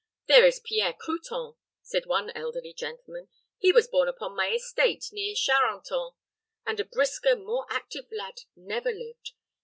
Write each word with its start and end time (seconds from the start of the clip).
"There 0.25 0.45
is 0.47 0.59
Pierre 0.59 0.93
Crouton," 0.93 1.53
said 1.83 2.07
one 2.07 2.31
elderly 2.31 2.73
gentleman. 2.73 3.27
"He 3.59 3.71
was 3.71 3.87
born 3.87 4.07
upon 4.07 4.35
my 4.35 4.49
estate, 4.49 5.05
near 5.11 5.35
Charenton, 5.35 6.13
and 6.65 6.79
a 6.79 6.85
brisker, 6.85 7.35
more 7.35 7.67
active 7.69 8.05
lad 8.11 8.37
never 8.55 8.91
lived. 8.91 9.33